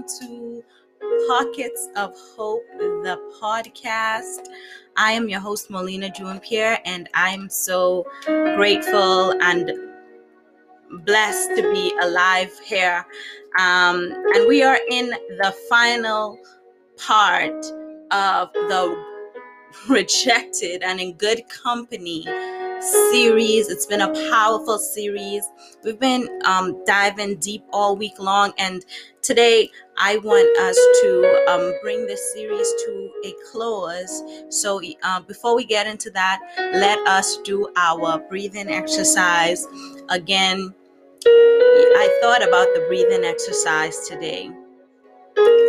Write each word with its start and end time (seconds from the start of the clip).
welcome 0.00 0.28
to 0.28 0.64
Pockets 1.28 1.88
of 1.96 2.14
Hope, 2.36 2.64
the 2.78 3.18
podcast. 3.40 4.46
I 4.96 5.12
am 5.12 5.28
your 5.28 5.40
host, 5.40 5.70
Molina 5.70 6.10
June 6.10 6.40
Pierre, 6.40 6.78
and 6.84 7.08
I'm 7.14 7.48
so 7.50 8.06
grateful 8.24 9.32
and 9.42 9.72
blessed 11.04 11.50
to 11.56 11.72
be 11.72 11.92
alive 12.02 12.52
here. 12.64 13.04
Um, 13.58 14.12
and 14.34 14.48
we 14.48 14.62
are 14.62 14.78
in 14.90 15.10
the 15.10 15.54
final 15.68 16.38
part 16.96 17.64
of 18.10 18.52
the 18.52 19.04
rejected 19.88 20.82
and 20.82 21.00
in 21.00 21.14
good 21.14 21.42
company 21.48 22.24
series. 22.80 23.68
It's 23.68 23.86
been 23.86 24.00
a 24.00 24.30
powerful 24.30 24.78
series. 24.78 25.44
We've 25.84 25.98
been 25.98 26.28
um, 26.44 26.82
diving 26.84 27.36
deep 27.36 27.64
all 27.72 27.96
week 27.96 28.18
long, 28.18 28.52
and 28.58 28.84
today 29.30 29.70
I 29.96 30.16
want 30.24 30.58
us 30.58 30.74
to 31.02 31.44
um, 31.46 31.72
bring 31.82 32.04
this 32.04 32.32
series 32.32 32.68
to 32.84 33.12
a 33.24 33.32
close. 33.52 34.24
So, 34.48 34.80
uh, 35.04 35.20
before 35.20 35.54
we 35.54 35.64
get 35.64 35.86
into 35.86 36.10
that, 36.10 36.40
let 36.74 36.98
us 37.06 37.36
do 37.44 37.68
our 37.76 38.18
breathing 38.18 38.68
exercise. 38.68 39.68
Again, 40.08 40.74
I 41.24 42.18
thought 42.20 42.42
about 42.42 42.66
the 42.74 42.84
breathing 42.88 43.22
exercise 43.22 44.08
today. 44.08 44.50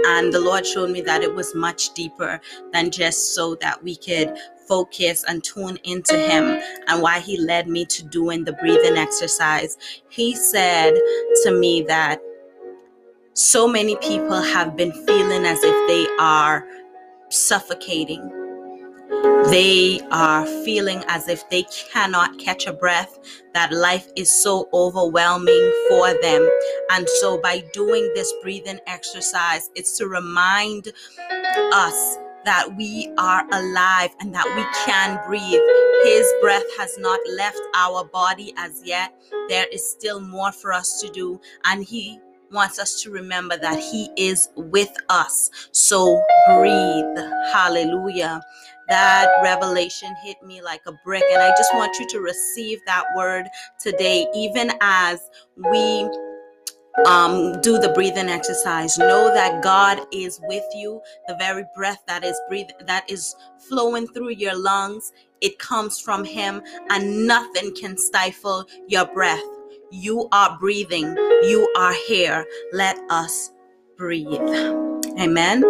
And 0.07 0.34
the 0.34 0.41
Lord 0.43 0.65
showed 0.65 0.89
me 0.89 1.01
that 1.01 1.21
it 1.21 1.35
was 1.35 1.53
much 1.53 1.93
deeper 1.93 2.41
than 2.73 2.89
just 2.89 3.35
so 3.35 3.53
that 3.62 3.84
we 3.84 3.95
could 3.95 4.35
focus 4.67 5.23
and 5.27 5.43
tune 5.43 5.77
into 5.84 6.17
Him 6.17 6.59
and 6.87 6.99
why 6.99 7.20
He 7.20 7.37
led 7.37 7.67
me 7.67 7.85
to 7.85 8.03
doing 8.05 8.43
the 8.43 8.53
breathing 8.53 8.98
exercise. 8.98 9.77
He 10.09 10.35
said 10.35 10.95
to 11.43 11.51
me 11.51 11.84
that 11.84 12.20
so 13.41 13.67
many 13.67 13.95
people 13.97 14.39
have 14.39 14.77
been 14.77 14.91
feeling 15.07 15.45
as 15.45 15.57
if 15.63 15.87
they 15.87 16.05
are 16.20 16.63
suffocating. 17.29 18.29
They 19.49 19.99
are 20.11 20.45
feeling 20.63 21.03
as 21.07 21.27
if 21.27 21.49
they 21.49 21.63
cannot 21.91 22.37
catch 22.37 22.67
a 22.67 22.73
breath, 22.73 23.17
that 23.55 23.73
life 23.73 24.07
is 24.15 24.29
so 24.29 24.70
overwhelming 24.73 25.73
for 25.89 26.13
them. 26.21 26.48
And 26.91 27.09
so, 27.20 27.39
by 27.41 27.63
doing 27.73 28.11
this 28.13 28.31
breathing 28.43 28.79
exercise, 28.85 29.71
it's 29.73 29.98
to 29.98 30.07
remind 30.07 30.89
us 31.73 32.17
that 32.45 32.70
we 32.77 33.11
are 33.17 33.45
alive 33.51 34.11
and 34.20 34.33
that 34.35 34.45
we 34.55 34.63
can 34.85 35.20
breathe. 35.27 35.61
His 36.03 36.31
breath 36.41 36.65
has 36.77 36.98
not 36.99 37.20
left 37.35 37.61
our 37.76 38.05
body 38.05 38.53
as 38.57 38.83
yet. 38.85 39.13
There 39.49 39.65
is 39.71 39.89
still 39.89 40.21
more 40.21 40.51
for 40.51 40.71
us 40.71 41.01
to 41.01 41.09
do, 41.09 41.41
and 41.65 41.83
He 41.83 42.20
wants 42.52 42.80
us 42.80 43.02
to 43.04 43.12
remember 43.12 43.57
that 43.57 43.80
He 43.80 44.10
is 44.18 44.49
with 44.55 44.91
us. 45.10 45.49
So 45.71 46.21
breathe. 46.48 47.18
Hallelujah. 47.54 48.41
That 48.90 49.27
revelation 49.41 50.13
hit 50.24 50.38
me 50.44 50.62
like 50.62 50.82
a 50.85 50.91
brick, 51.05 51.24
and 51.32 51.41
I 51.41 51.49
just 51.52 51.74
want 51.74 51.98
you 51.98 52.07
to 52.10 52.20
receive 52.20 52.79
that 52.85 53.05
word 53.16 53.46
today, 53.79 54.27
even 54.35 54.72
as 54.82 55.22
we 55.55 56.10
um, 57.05 57.62
do 57.62 57.79
the 57.79 57.90
breathing 57.96 58.27
exercise. 58.27 58.98
Know 58.98 59.34
that 59.34 59.63
God 59.63 60.05
is 60.12 60.40
with 60.44 60.66
you. 60.76 61.02
The 61.27 61.35
very 61.35 61.63
breath 61.76 62.04
that 62.07 62.24
is 62.26 62.40
breathing, 62.49 62.76
that 62.85 63.10
is 63.10 63.35
flowing 63.70 64.07
through 64.07 64.31
your 64.31 64.56
lungs, 64.56 65.13
it 65.40 65.57
comes 65.57 66.00
from 66.00 66.24
Him, 66.24 66.62
and 66.90 67.25
nothing 67.25 67.74
can 67.75 67.97
stifle 67.97 68.66
your 68.88 69.06
breath. 69.06 69.41
You 69.91 70.29
are 70.31 70.57
breathing. 70.57 71.16
You 71.44 71.69
are 71.75 71.94
here. 72.07 72.45
Let 72.72 72.97
us 73.09 73.51
breathe. 73.97 74.39
Amen. 75.19 75.63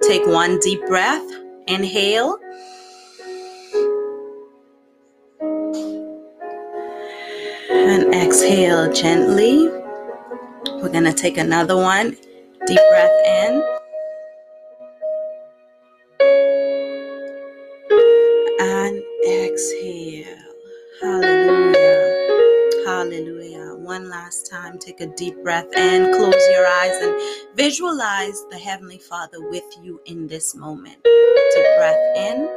Take 0.00 0.26
one 0.26 0.58
deep 0.60 0.80
breath. 0.86 1.22
Inhale. 1.66 2.38
And 7.70 8.14
exhale 8.14 8.90
gently. 8.90 9.68
We're 10.80 10.88
going 10.88 11.04
to 11.04 11.12
take 11.12 11.36
another 11.36 11.76
one. 11.76 12.16
Deep 12.66 12.80
breath 12.88 13.26
in. 13.26 13.73
Last 24.24 24.50
time, 24.50 24.78
take 24.78 25.02
a 25.02 25.06
deep 25.06 25.36
breath 25.42 25.66
and 25.76 26.14
close 26.14 26.48
your 26.50 26.66
eyes, 26.66 26.96
and 27.02 27.14
visualize 27.54 28.42
the 28.50 28.56
Heavenly 28.56 28.96
Father 28.96 29.50
with 29.50 29.64
you 29.82 30.00
in 30.06 30.26
this 30.26 30.54
moment. 30.54 30.96
Deep 31.04 31.66
breath 31.76 32.16
in. 32.16 32.48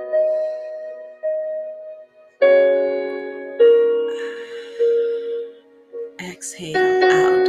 Exhale 6.22 7.04
out. 7.04 7.48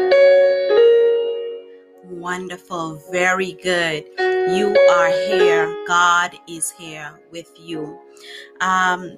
Wonderful. 2.06 3.00
Very 3.12 3.52
good. 3.52 4.04
You 4.18 4.76
are 4.90 5.10
here. 5.28 5.84
God 5.86 6.36
is 6.48 6.72
here 6.72 7.20
with 7.30 7.52
you. 7.56 7.96
Um, 8.60 9.16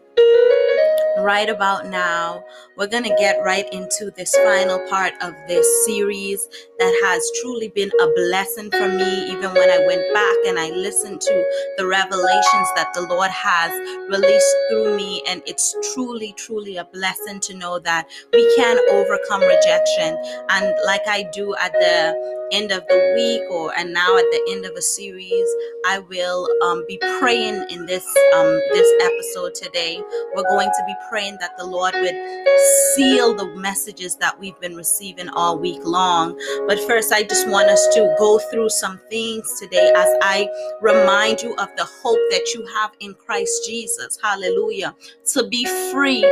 right 1.23 1.49
about 1.49 1.87
now, 1.87 2.45
we're 2.77 2.87
going 2.87 3.05
to 3.05 3.15
get 3.19 3.43
right 3.43 3.71
into 3.73 4.11
this 4.11 4.35
final 4.35 4.79
part 4.89 5.13
of 5.23 5.35
this 5.47 5.67
series 5.87 6.49
that 6.81 7.01
has 7.05 7.31
truly 7.43 7.69
been 7.69 7.91
a 8.01 8.07
blessing 8.17 8.71
for 8.71 8.89
me, 8.89 9.31
even 9.31 9.53
when 9.53 9.71
I 9.71 9.85
went 9.87 10.03
back 10.15 10.37
and 10.47 10.59
I 10.59 10.71
listened 10.71 11.21
to 11.21 11.73
the 11.77 11.87
revelations 11.87 12.69
that 12.75 12.89
the 12.95 13.03
Lord 13.03 13.31
has 13.31 13.71
released 14.09 14.57
through 14.71 14.97
me. 14.97 15.23
And 15.29 15.43
it's 15.47 15.77
truly, 15.93 16.33
truly 16.39 16.79
a 16.79 16.85
blessing 16.87 17.39
to 17.41 17.55
know 17.55 17.79
that 17.81 18.09
we 18.33 18.57
can 18.57 18.79
overcome 18.91 19.43
rejection. 19.43 20.17
And 20.49 20.75
like 20.87 21.07
I 21.07 21.29
do 21.35 21.55
at 21.57 21.73
the 21.73 22.41
end 22.53 22.73
of 22.73 22.87
the 22.89 23.13
week 23.15 23.43
or 23.51 23.73
and 23.77 23.93
now 23.93 24.17
at 24.17 24.25
the 24.25 24.47
end 24.51 24.65
of 24.65 24.73
a 24.77 24.83
series 24.83 25.47
i 25.87 25.99
will 25.99 26.49
um, 26.65 26.85
be 26.89 26.99
praying 27.21 27.55
in 27.71 27.87
this 27.87 28.05
um, 28.35 28.61
this 28.73 28.93
episode 29.03 29.55
today 29.55 30.03
we're 30.35 30.49
going 30.49 30.69
to 30.69 30.85
be 30.87 30.95
praying 31.09 31.37
that 31.41 31.57
the 31.59 31.65
lord 31.65 31.95
would 31.95 32.17
seal 32.95 33.35
the 33.35 33.47
messages 33.57 34.17
that 34.17 34.39
we've 34.39 34.59
been 34.61 34.75
receiving 34.75 35.29
all 35.29 35.59
week 35.59 35.81
long 35.85 36.37
but 36.71 36.79
first 36.87 37.13
i 37.13 37.21
just 37.21 37.49
want 37.49 37.69
us 37.69 37.85
to 37.89 38.15
go 38.17 38.39
through 38.39 38.69
some 38.69 38.97
things 39.11 39.59
today 39.59 39.93
as 39.97 40.09
i 40.23 40.49
remind 40.81 41.43
you 41.43 41.53
of 41.57 41.69
the 41.77 41.85
hope 41.85 42.21
that 42.31 42.47
you 42.55 42.65
have 42.67 42.93
in 43.01 43.13
christ 43.15 43.67
jesus. 43.67 44.17
Hallelujah. 44.23 44.95
To 45.33 45.49
be 45.49 45.65
free 45.91 46.23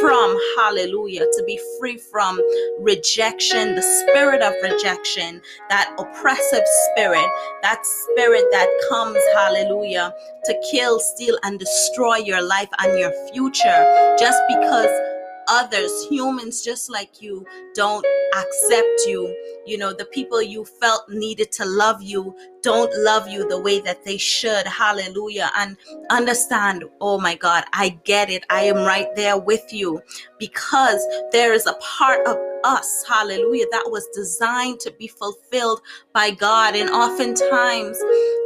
from 0.00 0.38
hallelujah 0.56 1.26
to 1.32 1.44
be 1.46 1.60
free 1.78 1.98
from 1.98 2.40
rejection 2.80 3.74
the 3.74 3.82
spirit 3.82 4.40
of 4.40 4.54
rejection 4.62 5.42
that 5.68 5.94
oppressive 5.98 6.64
spirit, 6.90 7.28
that 7.62 7.84
spirit 7.84 8.44
that 8.52 8.68
comes, 8.88 9.18
hallelujah, 9.34 10.14
to 10.44 10.68
kill, 10.70 10.98
steal, 10.98 11.36
and 11.42 11.58
destroy 11.58 12.16
your 12.16 12.42
life 12.42 12.68
and 12.78 12.98
your 12.98 13.12
future 13.32 14.16
just 14.18 14.40
because 14.48 15.13
others, 15.48 16.06
humans 16.08 16.62
just 16.62 16.90
like 16.90 17.20
you, 17.22 17.46
don't 17.74 18.04
accept 18.36 19.06
you. 19.06 19.34
You 19.66 19.78
know, 19.78 19.92
the 19.92 20.04
people 20.06 20.42
you 20.42 20.64
felt 20.64 21.08
needed 21.08 21.52
to 21.52 21.64
love 21.64 22.02
you 22.02 22.34
don't 22.64 22.92
love 22.96 23.28
you 23.28 23.46
the 23.46 23.60
way 23.60 23.78
that 23.80 24.04
they 24.04 24.16
should. 24.16 24.66
Hallelujah. 24.66 25.50
And 25.56 25.76
understand, 26.10 26.84
oh 27.00 27.20
my 27.20 27.34
God, 27.34 27.64
I 27.74 27.90
get 28.04 28.30
it. 28.30 28.44
I 28.48 28.62
am 28.62 28.78
right 28.78 29.14
there 29.14 29.38
with 29.38 29.72
you 29.72 30.00
because 30.38 31.06
there 31.30 31.52
is 31.52 31.66
a 31.66 31.74
part 31.74 32.26
of 32.26 32.38
us, 32.64 33.04
hallelujah, 33.06 33.66
that 33.70 33.84
was 33.86 34.08
designed 34.14 34.80
to 34.80 34.90
be 34.98 35.06
fulfilled 35.06 35.82
by 36.14 36.30
God. 36.30 36.74
And 36.74 36.88
oftentimes 36.88 37.98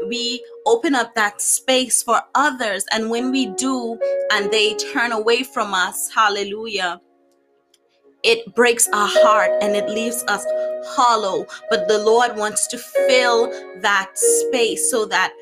we 0.08 0.44
open 0.66 0.96
up 0.96 1.14
that 1.14 1.40
space 1.40 2.02
for 2.02 2.20
others. 2.34 2.84
And 2.90 3.10
when 3.10 3.31
we 3.31 3.46
do, 3.46 3.98
and 4.32 4.50
they 4.50 4.75
turn 4.75 5.12
away 5.12 5.44
from 5.44 5.72
us, 5.72 6.10
hallelujah, 6.12 7.00
it 8.23 8.55
breaks 8.55 8.88
our 8.88 9.09
heart 9.09 9.50
and 9.62 9.76
it 9.76 9.88
leaves 9.88 10.25
us 10.29 10.44
hollow. 10.87 11.47
But 11.70 11.88
the 11.88 11.99
Lord 11.99 12.37
wants 12.37 12.67
to 12.69 12.79
fill 12.79 13.50
that 13.81 14.11
space 14.19 14.91
so 14.91 15.05
that 15.06 15.32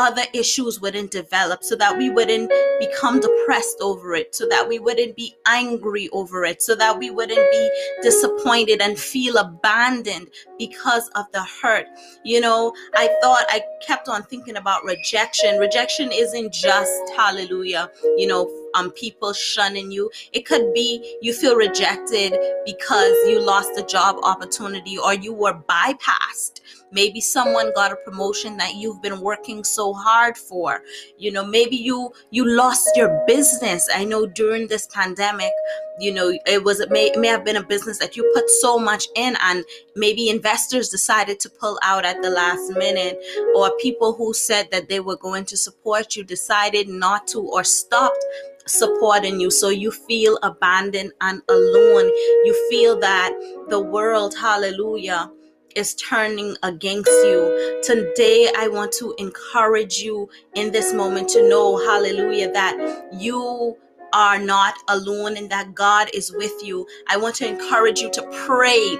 other 0.00 0.22
issues 0.32 0.80
wouldn't 0.80 1.10
develop, 1.10 1.62
so 1.62 1.76
that 1.76 1.96
we 1.96 2.08
wouldn't 2.08 2.50
become 2.80 3.20
depressed 3.20 3.76
over 3.80 4.14
it, 4.14 4.34
so 4.34 4.46
that 4.48 4.66
we 4.66 4.78
wouldn't 4.78 5.14
be 5.14 5.36
angry 5.46 6.08
over 6.12 6.44
it, 6.44 6.62
so 6.62 6.74
that 6.74 6.98
we 6.98 7.10
wouldn't 7.10 7.50
be 7.50 7.70
disappointed 8.02 8.80
and 8.80 8.98
feel 8.98 9.36
abandoned 9.36 10.28
because 10.58 11.08
of 11.16 11.26
the 11.32 11.44
hurt. 11.62 11.86
You 12.24 12.40
know, 12.40 12.72
I 12.94 13.08
thought 13.20 13.44
I 13.50 13.60
kept 13.86 14.08
on 14.08 14.22
thinking 14.22 14.56
about 14.56 14.84
rejection. 14.84 15.58
Rejection 15.58 16.10
isn't 16.12 16.52
just, 16.52 16.90
hallelujah, 17.14 17.90
you 18.16 18.26
know, 18.26 18.50
um 18.74 18.90
people 18.92 19.32
shunning 19.32 19.90
you. 19.90 20.10
It 20.32 20.46
could 20.46 20.72
be 20.72 21.18
you 21.20 21.34
feel 21.34 21.56
rejected 21.56 22.38
because 22.64 23.12
you 23.28 23.40
lost 23.40 23.70
a 23.76 23.82
job 23.82 24.16
opportunity 24.22 24.96
or 24.96 25.12
you 25.14 25.34
were 25.34 25.54
bypassed. 25.68 26.60
Maybe 26.92 27.20
someone 27.20 27.72
got 27.74 27.92
a 27.92 27.96
promotion 27.96 28.56
that 28.56 28.74
you've 28.74 29.02
been 29.02 29.20
working 29.20 29.64
so 29.64 29.92
hard 29.92 30.36
for. 30.36 30.82
You 31.18 31.32
know, 31.32 31.44
maybe 31.44 31.76
you 31.76 32.12
you 32.30 32.48
lost 32.48 32.88
your 32.96 33.24
business. 33.26 33.88
I 33.94 34.04
know 34.04 34.26
during 34.26 34.66
this 34.66 34.86
pandemic, 34.86 35.52
you 35.98 36.12
know, 36.12 36.36
it 36.46 36.64
was 36.64 36.80
it 36.80 36.90
may, 36.90 37.06
it 37.06 37.18
may 37.18 37.28
have 37.28 37.44
been 37.44 37.56
a 37.56 37.62
business 37.62 37.98
that 37.98 38.16
you 38.16 38.30
put 38.34 38.48
so 38.48 38.78
much 38.78 39.06
in 39.14 39.36
and 39.42 39.64
maybe 39.96 40.28
investors 40.30 40.88
decided 40.88 41.38
to 41.40 41.50
pull 41.50 41.78
out 41.82 42.04
at 42.04 42.22
the 42.22 42.30
last 42.30 42.72
minute 42.72 43.18
or 43.54 43.70
people 43.80 44.14
who 44.14 44.32
said 44.32 44.68
that 44.70 44.88
they 44.88 45.00
were 45.00 45.16
going 45.16 45.44
to 45.44 45.56
support 45.56 46.16
you 46.16 46.24
decided 46.24 46.88
not 46.88 47.26
to 47.28 47.40
or 47.40 47.64
stopped 47.64 48.24
supporting 48.66 49.40
you. 49.40 49.50
So 49.50 49.68
you 49.68 49.90
feel 49.90 50.38
abandoned 50.42 51.12
and 51.20 51.42
alone. 51.48 52.06
You 52.44 52.68
feel 52.70 52.98
that 53.00 53.32
the 53.68 53.80
world, 53.80 54.34
hallelujah, 54.36 55.30
is 55.76 55.94
turning 55.94 56.56
against 56.62 57.10
you. 57.10 57.80
Today, 57.82 58.50
I 58.56 58.68
want 58.68 58.92
to 58.92 59.14
encourage 59.18 59.98
you 59.98 60.28
in 60.54 60.72
this 60.72 60.92
moment 60.92 61.28
to 61.30 61.48
know, 61.48 61.76
hallelujah, 61.78 62.52
that 62.52 63.08
you 63.12 63.76
are 64.12 64.38
not 64.38 64.74
alone 64.88 65.36
and 65.36 65.50
that 65.50 65.74
God 65.74 66.08
is 66.14 66.32
with 66.32 66.52
you. 66.62 66.86
I 67.08 67.16
want 67.16 67.34
to 67.36 67.48
encourage 67.48 68.00
you 68.00 68.10
to 68.10 68.22
pray. 68.46 68.96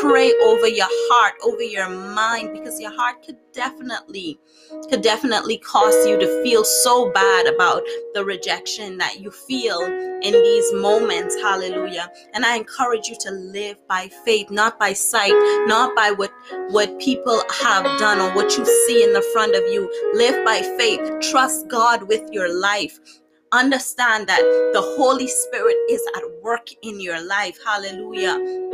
Pray 0.00 0.32
over 0.42 0.68
your 0.68 0.88
heart, 0.90 1.34
over 1.42 1.62
your 1.62 1.88
mind, 1.88 2.52
because 2.52 2.80
your 2.80 2.94
heart 2.94 3.24
could 3.24 3.36
definitely, 3.52 4.38
could 4.90 5.02
definitely 5.02 5.58
cause 5.58 6.06
you 6.06 6.18
to 6.18 6.42
feel 6.42 6.64
so 6.64 7.10
bad 7.12 7.46
about 7.46 7.82
the 8.14 8.24
rejection 8.24 8.98
that 8.98 9.20
you 9.20 9.30
feel 9.30 9.80
in 9.82 10.32
these 10.32 10.72
moments. 10.74 11.36
Hallelujah. 11.40 12.10
And 12.32 12.44
I 12.44 12.56
encourage 12.56 13.08
you 13.08 13.16
to 13.20 13.30
live 13.30 13.76
by 13.88 14.08
faith, 14.24 14.50
not 14.50 14.78
by 14.78 14.92
sight, 14.92 15.34
not 15.66 15.94
by 15.94 16.10
what, 16.10 16.32
what 16.70 16.98
people 16.98 17.42
have 17.62 17.84
done 17.98 18.20
or 18.20 18.34
what 18.34 18.56
you 18.56 18.64
see 18.86 19.04
in 19.04 19.12
the 19.12 19.22
front 19.32 19.54
of 19.54 19.62
you. 19.72 19.90
Live 20.14 20.44
by 20.44 20.60
faith. 20.78 21.20
Trust 21.30 21.68
God 21.68 22.08
with 22.08 22.28
your 22.32 22.52
life 22.60 22.98
understand 23.52 24.26
that 24.28 24.40
the 24.72 24.82
Holy 24.96 25.28
Spirit 25.28 25.76
is 25.90 26.02
at 26.16 26.22
work 26.42 26.68
in 26.82 27.00
your 27.00 27.20
life. 27.24 27.58
Hallelujah 27.64 28.64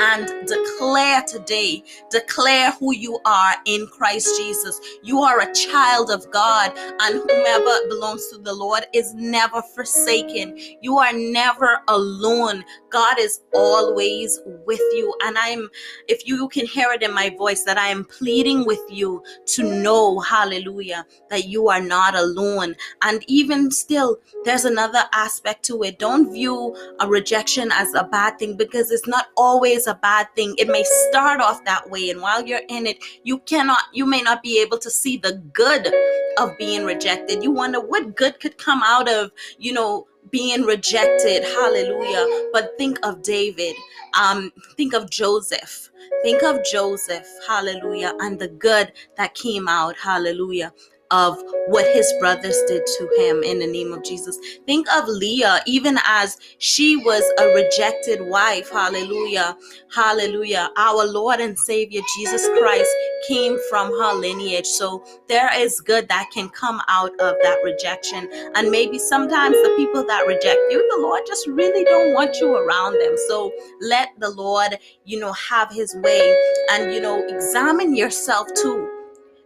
and 0.00 0.46
declare 0.46 1.22
today, 1.24 1.82
declare 2.10 2.70
who 2.72 2.94
you 2.94 3.18
are 3.24 3.54
in 3.64 3.86
Christ 3.88 4.36
Jesus. 4.38 4.80
You 5.02 5.20
are 5.20 5.40
a 5.40 5.54
child 5.54 6.10
of 6.10 6.30
God, 6.30 6.72
and 6.76 7.20
whomever 7.20 7.88
belongs 7.88 8.28
to 8.30 8.38
the 8.38 8.52
Lord 8.52 8.86
is 8.94 9.12
never 9.14 9.60
forsaken. 9.74 10.58
You 10.80 10.98
are 10.98 11.12
never 11.12 11.80
alone. 11.88 12.64
God 12.90 13.18
is 13.18 13.40
always 13.52 14.40
with 14.66 14.80
you. 14.92 15.14
And 15.24 15.36
I'm, 15.38 15.68
if 16.08 16.26
you 16.26 16.48
can 16.48 16.66
hear 16.66 16.92
it 16.92 17.02
in 17.02 17.12
my 17.12 17.30
voice, 17.30 17.64
that 17.64 17.78
I 17.78 17.88
am 17.88 18.04
pleading 18.04 18.66
with 18.66 18.80
you 18.90 19.22
to 19.46 19.62
know, 19.62 20.20
hallelujah, 20.20 21.06
that 21.30 21.46
you 21.46 21.68
are 21.68 21.80
not 21.80 22.14
alone. 22.14 22.74
And 23.02 23.24
even 23.28 23.70
still, 23.70 24.18
there's 24.44 24.64
another 24.64 25.02
aspect 25.12 25.64
to 25.66 25.82
it. 25.82 25.98
Don't 25.98 26.32
view 26.32 26.76
a 27.00 27.08
rejection 27.08 27.70
as 27.72 27.92
a 27.94 28.04
bad 28.04 28.38
thing 28.38 28.56
because 28.56 28.90
it's 28.90 29.06
not 29.06 29.26
always 29.36 29.86
a 29.86 29.94
bad 29.94 30.28
thing. 30.34 30.54
It 30.58 30.68
may 30.68 30.84
start 31.08 31.40
off 31.40 31.64
that 31.64 31.88
way, 31.90 32.10
and 32.10 32.20
while 32.20 32.44
you're 32.44 32.62
in 32.68 32.86
it, 32.86 32.98
you 33.24 33.38
cannot, 33.40 33.82
you 33.92 34.06
may 34.06 34.22
not 34.22 34.42
be 34.42 34.60
able 34.60 34.78
to 34.78 34.90
see 34.90 35.16
the 35.16 35.34
good 35.52 35.92
of 36.38 36.56
being 36.58 36.84
rejected. 36.84 37.42
You 37.42 37.50
wonder 37.50 37.80
what 37.80 38.16
good 38.16 38.40
could 38.40 38.58
come 38.58 38.82
out 38.84 39.08
of, 39.08 39.30
you 39.58 39.72
know, 39.72 40.06
being 40.30 40.62
rejected. 40.62 41.42
Hallelujah. 41.44 42.48
But 42.52 42.72
think 42.78 42.98
of 43.02 43.22
David. 43.22 43.74
Um, 44.18 44.52
think 44.76 44.94
of 44.94 45.10
Joseph. 45.10 45.90
Think 46.22 46.42
of 46.42 46.58
Joseph. 46.70 47.26
Hallelujah. 47.46 48.14
And 48.20 48.38
the 48.38 48.48
good 48.48 48.92
that 49.16 49.34
came 49.34 49.68
out. 49.68 49.96
Hallelujah 49.96 50.72
of 51.10 51.38
what 51.68 51.86
his 51.94 52.12
brothers 52.18 52.56
did 52.66 52.84
to 52.86 53.08
him 53.18 53.42
in 53.42 53.58
the 53.58 53.66
name 53.66 53.92
of 53.92 54.04
Jesus. 54.04 54.38
Think 54.66 54.86
of 54.92 55.08
Leah, 55.08 55.60
even 55.66 55.98
as 56.04 56.38
she 56.58 56.96
was 56.96 57.22
a 57.38 57.48
rejected 57.48 58.20
wife. 58.28 58.70
Hallelujah. 58.70 59.56
Hallelujah. 59.94 60.70
Our 60.76 61.06
Lord 61.06 61.40
and 61.40 61.58
Savior 61.58 62.02
Jesus 62.16 62.46
Christ 62.58 62.90
came 63.26 63.58
from 63.70 63.88
her 63.88 64.14
lineage. 64.14 64.66
So 64.66 65.04
there 65.28 65.50
is 65.58 65.80
good 65.80 66.08
that 66.08 66.28
can 66.32 66.48
come 66.50 66.80
out 66.88 67.12
of 67.20 67.36
that 67.42 67.58
rejection. 67.64 68.28
And 68.54 68.70
maybe 68.70 68.98
sometimes 68.98 69.56
the 69.56 69.74
people 69.76 70.04
that 70.06 70.26
reject 70.26 70.60
you, 70.70 70.86
the 70.90 71.02
Lord 71.02 71.22
just 71.26 71.46
really 71.46 71.84
don't 71.84 72.14
want 72.14 72.36
you 72.36 72.54
around 72.54 72.98
them. 73.00 73.14
So 73.28 73.52
let 73.80 74.10
the 74.18 74.30
Lord, 74.30 74.78
you 75.04 75.18
know, 75.20 75.32
have 75.32 75.72
his 75.72 75.94
way 75.96 76.34
and, 76.70 76.92
you 76.92 77.00
know, 77.00 77.26
examine 77.28 77.94
yourself 77.94 78.48
too 78.54 78.97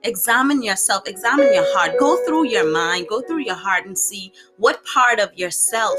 examine 0.04 0.62
yourself, 0.62 1.06
examine 1.06 1.52
your 1.52 1.66
heart, 1.76 1.98
go 1.98 2.24
through 2.26 2.48
your 2.48 2.70
mind, 2.70 3.06
go 3.08 3.20
through 3.22 3.44
your 3.44 3.54
heart 3.54 3.86
and 3.86 3.98
see 3.98 4.32
what 4.56 4.84
part 4.84 5.20
of 5.20 5.32
yourself 5.38 5.98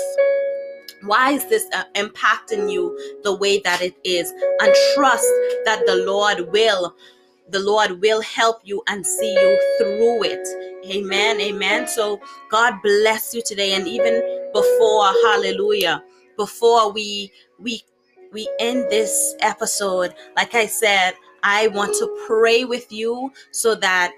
why 1.05 1.31
is 1.31 1.45
this 1.49 1.65
uh, 1.73 1.83
impacting 1.95 2.71
you 2.71 3.17
the 3.23 3.35
way 3.35 3.59
that 3.59 3.81
it 3.81 3.95
is? 4.03 4.31
And 4.61 4.73
trust 4.95 5.27
that 5.65 5.83
the 5.85 6.03
lord 6.05 6.51
will 6.51 6.95
the 7.49 7.59
lord 7.59 8.01
will 8.01 8.21
help 8.21 8.61
you 8.63 8.81
and 8.87 9.05
see 9.05 9.33
you 9.33 9.75
through 9.77 10.23
it. 10.23 10.47
Amen 10.89 11.41
amen. 11.41 11.87
So 11.87 12.21
god 12.49 12.75
bless 12.81 13.33
you 13.33 13.41
today. 13.45 13.73
And 13.73 13.87
even 13.87 14.21
before 14.53 15.07
hallelujah 15.25 16.03
before 16.37 16.91
we 16.91 17.31
we 17.59 17.83
we 18.31 18.49
end 18.59 18.89
this 18.89 19.35
episode 19.41 20.13
like 20.35 20.55
i 20.55 20.65
said 20.65 21.13
I 21.43 21.67
want 21.67 21.93
to 21.95 22.23
pray 22.27 22.65
with 22.65 22.91
you 22.91 23.31
so 23.51 23.75
that 23.75 24.13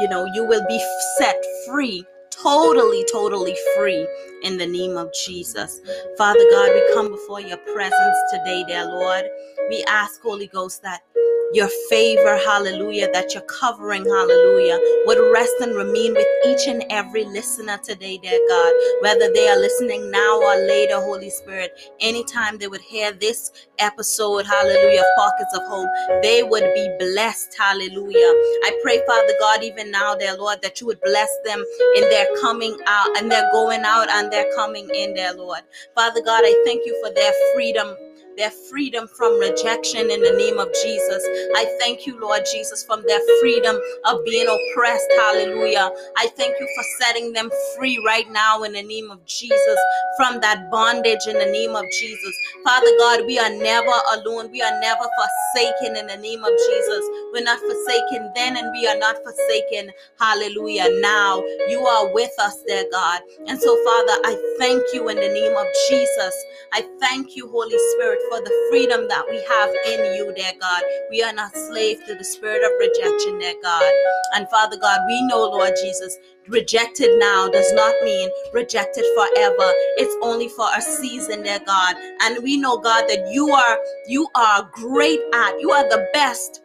you 0.00 0.08
know 0.08 0.26
you 0.34 0.46
will 0.46 0.64
be 0.68 0.78
set 1.18 1.36
free 1.66 2.04
totally, 2.30 3.04
totally 3.10 3.56
free 3.76 4.06
in 4.42 4.56
the 4.56 4.66
name 4.66 4.96
of 4.96 5.12
Jesus. 5.12 5.80
Father 6.16 6.44
God, 6.50 6.70
we 6.72 6.94
come 6.94 7.10
before 7.10 7.40
your 7.40 7.58
presence 7.58 8.16
today, 8.30 8.64
dear 8.66 8.84
Lord. 8.86 9.24
We 9.68 9.84
ask, 9.84 10.20
Holy 10.22 10.46
Ghost, 10.46 10.82
that 10.82 11.02
your 11.52 11.68
favor, 11.88 12.36
hallelujah, 12.36 13.10
that 13.12 13.34
you're 13.34 13.42
covering, 13.42 14.04
hallelujah, 14.04 14.78
would 15.06 15.18
rest 15.32 15.54
and 15.60 15.74
remain 15.74 16.14
with 16.14 16.26
each 16.46 16.68
and 16.68 16.84
every 16.90 17.24
listener 17.24 17.78
today, 17.78 18.18
dear 18.18 18.38
God, 18.48 18.72
whether 19.00 19.32
they 19.32 19.48
are 19.48 19.58
listening 19.58 20.10
now 20.10 20.40
or 20.40 20.56
later, 20.66 20.96
Holy 20.96 21.30
Spirit, 21.30 21.72
anytime 22.00 22.58
they 22.58 22.68
would 22.68 22.80
hear 22.80 23.12
this 23.12 23.50
episode, 23.78 24.46
hallelujah, 24.46 25.02
Pockets 25.16 25.54
of 25.54 25.62
Hope, 25.66 25.88
they 26.22 26.42
would 26.42 26.64
be 26.74 26.96
blessed, 26.98 27.54
hallelujah. 27.58 28.14
I 28.14 28.78
pray, 28.82 29.00
Father 29.06 29.34
God, 29.40 29.64
even 29.64 29.90
now, 29.90 30.14
dear 30.14 30.36
Lord, 30.36 30.62
that 30.62 30.80
you 30.80 30.86
would 30.86 31.00
bless 31.00 31.30
them 31.44 31.64
in 31.96 32.02
their 32.10 32.26
coming 32.40 32.76
out 32.86 33.18
and 33.18 33.30
their 33.30 33.50
going 33.50 33.82
out 33.84 34.08
and 34.08 34.32
their 34.32 34.46
coming 34.54 34.88
in, 34.94 35.14
dear 35.14 35.34
Lord. 35.34 35.60
Father 35.96 36.22
God, 36.22 36.42
I 36.44 36.62
thank 36.64 36.86
you 36.86 36.96
for 37.02 37.12
their 37.12 37.32
freedom 37.54 37.96
their 38.36 38.50
freedom 38.50 39.08
from 39.08 39.38
rejection 39.38 40.10
in 40.10 40.20
the 40.20 40.32
name 40.36 40.58
of 40.58 40.68
Jesus. 40.82 41.22
I 41.56 41.76
thank 41.80 42.06
you, 42.06 42.18
Lord 42.20 42.42
Jesus, 42.50 42.84
from 42.84 43.02
their 43.06 43.20
freedom 43.40 43.78
of 44.06 44.24
being 44.24 44.48
oppressed. 44.48 45.06
Hallelujah. 45.18 45.90
I 46.16 46.28
thank 46.36 46.54
you 46.60 46.68
for 46.76 46.84
setting 47.00 47.32
them 47.32 47.50
free 47.76 48.02
right 48.06 48.30
now 48.30 48.62
in 48.62 48.72
the 48.72 48.82
name 48.82 49.10
of 49.10 49.24
Jesus 49.26 49.78
from 50.16 50.40
that 50.40 50.70
bondage 50.70 51.26
in 51.26 51.38
the 51.38 51.46
name 51.46 51.74
of 51.74 51.84
Jesus. 51.98 52.34
Father 52.64 52.90
God, 52.98 53.26
we 53.26 53.38
are 53.38 53.50
never 53.50 53.92
alone. 54.14 54.50
We 54.50 54.62
are 54.62 54.80
never 54.80 55.04
forsaken 55.16 55.96
in 55.96 56.06
the 56.06 56.16
name 56.16 56.44
of 56.44 56.50
Jesus. 56.50 57.04
We're 57.32 57.44
not 57.44 57.60
forsaken 57.60 58.32
then 58.34 58.56
and 58.56 58.70
we 58.72 58.86
are 58.86 58.98
not 58.98 59.16
forsaken. 59.24 59.92
Hallelujah. 60.18 60.88
Now 61.00 61.42
you 61.68 61.80
are 61.80 62.12
with 62.14 62.32
us, 62.38 62.62
dear 62.66 62.84
God. 62.92 63.22
And 63.46 63.58
so, 63.60 63.76
Father, 63.84 64.16
I 64.24 64.56
thank 64.58 64.82
you 64.92 65.08
in 65.08 65.16
the 65.16 65.28
name 65.28 65.56
of 65.56 65.66
Jesus. 65.88 66.34
I 66.72 66.82
thank 67.00 67.36
you, 67.36 67.48
Holy 67.48 67.78
Spirit, 67.94 68.19
for 68.28 68.40
the 68.40 68.68
freedom 68.70 69.08
that 69.08 69.24
we 69.28 69.36
have 69.48 69.70
in 69.86 70.14
you, 70.14 70.32
dear 70.34 70.52
God. 70.60 70.82
We 71.10 71.22
are 71.22 71.32
not 71.32 71.54
slave 71.54 72.04
to 72.06 72.14
the 72.14 72.24
spirit 72.24 72.62
of 72.64 72.72
rejection, 72.78 73.38
dear 73.38 73.54
God. 73.62 73.92
And 74.34 74.48
Father 74.48 74.76
God, 74.76 75.00
we 75.06 75.26
know, 75.26 75.50
Lord 75.50 75.72
Jesus, 75.80 76.16
rejected 76.48 77.18
now 77.18 77.48
does 77.48 77.72
not 77.72 77.94
mean 78.02 78.30
rejected 78.52 79.04
forever. 79.14 79.72
It's 79.96 80.16
only 80.22 80.48
for 80.48 80.66
a 80.76 80.82
season, 80.82 81.42
dear 81.42 81.60
God. 81.64 81.96
And 82.22 82.42
we 82.42 82.56
know, 82.56 82.78
God, 82.78 83.04
that 83.08 83.30
you 83.32 83.50
are 83.50 83.78
you 84.08 84.28
are 84.34 84.68
great 84.72 85.20
at, 85.34 85.60
you 85.60 85.70
are 85.70 85.88
the 85.88 86.08
best 86.12 86.62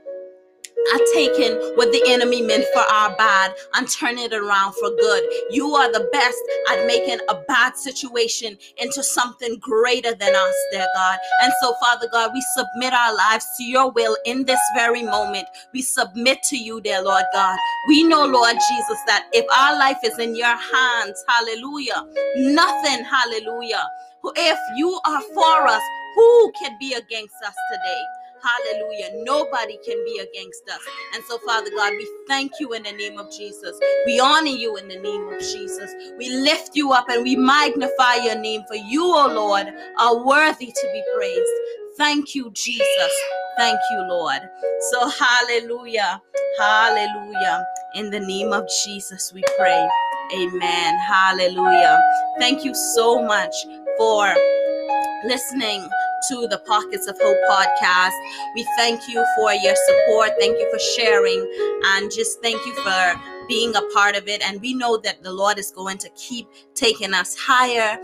are 0.94 1.00
taking 1.14 1.54
what 1.76 1.92
the 1.92 2.04
enemy 2.08 2.42
meant 2.42 2.66
for 2.74 2.82
our 2.82 3.16
bad 3.16 3.54
and 3.76 3.90
turn 3.90 4.18
it 4.18 4.34
around 4.34 4.74
for 4.74 4.90
good. 4.90 5.24
You 5.50 5.74
are 5.76 5.92
the 5.92 6.08
best 6.12 6.38
at 6.72 6.86
making 6.86 7.20
a 7.30 7.36
bad 7.48 7.78
situation 7.78 8.58
into 8.78 9.04
something 9.04 9.58
greater 9.60 10.14
than 10.14 10.36
us, 10.36 10.56
dear 10.72 10.88
God. 10.96 11.18
And 11.42 11.54
so, 11.62 11.74
Father 11.82 12.08
God, 12.12 12.32
we 12.34 12.44
submit 12.56 12.94
our 12.94 13.16
lives 13.16 13.46
to 13.58 13.64
your 13.64 13.92
will 13.92 14.18
in 14.26 14.46
this 14.46 14.60
very 14.76 15.04
moment. 15.04 15.48
We 15.74 15.82
submit 15.82 16.44
to 16.50 16.58
you, 16.58 16.82
dear 16.82 17.02
Lord 17.02 17.26
God. 17.34 17.58
We 17.90 18.04
know, 18.04 18.26
Lord 18.26 18.56
Jesus, 18.56 19.00
that 19.08 19.28
if 19.34 19.46
our 19.56 19.78
life 19.78 20.00
is 20.04 20.18
in 20.20 20.36
your 20.36 20.56
hands, 20.56 21.24
hallelujah, 21.28 22.06
nothing, 22.38 23.04
hallelujah. 23.06 23.88
If 24.36 24.60
you 24.78 25.00
are 25.06 25.22
for 25.34 25.68
us, 25.68 25.82
who 26.16 26.52
can 26.60 26.78
be 26.80 26.94
against 26.94 27.36
us 27.46 27.56
today? 27.72 28.25
Hallelujah. 28.46 29.24
Nobody 29.24 29.78
can 29.84 30.04
be 30.06 30.20
against 30.20 30.70
us. 30.70 30.80
And 31.16 31.24
so, 31.24 31.40
Father 31.40 31.72
God, 31.76 31.94
we 31.94 32.08
thank 32.28 32.52
you 32.60 32.74
in 32.74 32.84
the 32.84 32.92
name 32.92 33.18
of 33.18 33.32
Jesus. 33.32 33.80
We 34.06 34.20
honor 34.20 34.48
you 34.48 34.78
in 34.78 34.88
the 34.88 35.00
name 35.00 35.28
of 35.28 35.40
Jesus. 35.40 35.92
We 36.18 36.30
lift 36.30 36.76
you 36.76 36.92
up 36.92 37.10
and 37.10 37.24
we 37.24 37.36
magnify 37.36 38.16
your 38.24 38.38
name 38.40 38.62
for 38.68 38.76
you, 38.76 39.04
O 39.04 39.28
Lord, 39.34 39.68
are 40.00 40.24
worthy 40.24 40.68
to 40.68 40.90
be 40.94 41.04
praised. 41.18 41.52
Thank 41.98 42.36
you, 42.36 42.52
Jesus. 42.54 43.12
Thank 43.58 43.80
you, 43.92 44.06
Lord. 44.10 44.42
So, 44.92 45.10
hallelujah. 45.10 46.22
Hallelujah. 46.60 47.66
In 47.96 48.12
the 48.12 48.20
name 48.20 48.54
of 48.54 48.68
Jesus, 48.84 49.32
we 49.34 49.42
pray. 49.58 49.90
Amen. 50.34 50.96
Hallelujah. 51.08 52.02
Thank 52.40 52.64
you 52.64 52.76
so 52.76 53.24
much 53.24 53.56
for 53.98 54.34
listening 55.26 55.88
to 56.30 56.48
the 56.48 56.62
Pockets 56.66 57.08
of 57.08 57.18
Hope 57.22 57.38
podcast. 57.50 58.14
We 58.56 58.68
thank 58.78 59.02
you 59.08 59.26
for 59.36 59.54
your 59.54 59.76
support. 59.76 60.32
Thank 60.40 60.60
you 60.60 60.70
for 60.72 60.80
sharing. 60.80 61.50
And 61.94 62.12
just 62.12 62.42
thank 62.42 62.66
you 62.66 62.74
for 62.76 63.22
being 63.48 63.76
a 63.76 63.82
part 63.94 64.16
of 64.16 64.28
it. 64.28 64.42
And 64.48 64.62
we 64.62 64.74
know 64.74 64.98
that 64.98 65.24
the 65.24 65.32
Lord 65.32 65.60
is 65.60 65.72
going 65.72 65.98
to 66.00 66.10
keep 66.10 66.48
taking 66.74 67.14
us 67.14 67.36
higher 67.38 68.00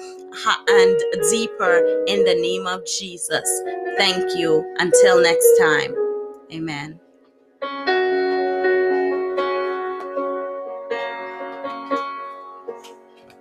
and 0.68 1.00
deeper 1.30 2.04
in 2.08 2.24
the 2.24 2.36
name 2.36 2.68
of 2.68 2.86
Jesus. 2.86 3.48
Thank 3.98 4.38
you. 4.38 4.66
Until 4.80 5.22
next 5.22 5.58
time. 5.60 5.96
Amen. 6.52 7.00